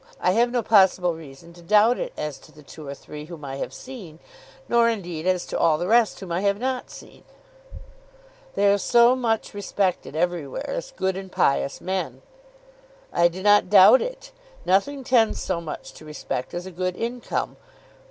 I 0.19 0.31
have 0.31 0.49
no 0.49 0.63
possible 0.63 1.13
reason 1.13 1.53
to 1.53 1.61
doubt 1.61 1.99
it 1.99 2.11
as 2.17 2.39
to 2.39 2.51
the 2.51 2.63
two 2.63 2.87
or 2.87 2.95
three 2.95 3.25
whom 3.25 3.45
I 3.45 3.57
have 3.57 3.71
seen, 3.71 4.17
nor 4.67 4.89
indeed 4.89 5.27
as 5.27 5.45
to 5.45 5.59
all 5.59 5.77
the 5.77 5.85
rest 5.87 6.19
whom 6.19 6.31
I 6.31 6.41
have 6.41 6.59
not 6.59 6.89
seen." 6.89 7.23
"They 8.55 8.73
are 8.73 8.79
so 8.79 9.15
much 9.15 9.53
respected 9.53 10.15
everywhere 10.15 10.67
as 10.71 10.89
good 10.89 11.15
and 11.15 11.31
pious 11.31 11.79
men!" 11.81 12.23
"I 13.13 13.27
do 13.27 13.43
not 13.43 13.69
doubt 13.69 14.01
it. 14.01 14.31
Nothing 14.65 15.03
tends 15.03 15.39
so 15.39 15.61
much 15.61 15.93
to 15.93 16.03
respect 16.03 16.55
as 16.55 16.65
a 16.65 16.71
good 16.71 16.95
income. 16.97 17.57